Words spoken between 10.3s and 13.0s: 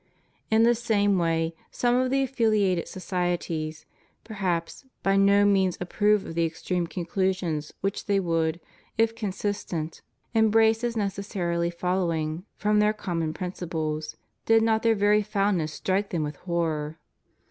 embrace as necessarily following from their